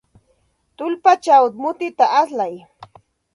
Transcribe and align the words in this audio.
Tullpachaw 0.77 1.45
mutita 1.61 2.05
alsay. 2.19 2.55